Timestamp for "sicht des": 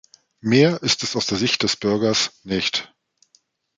1.37-1.75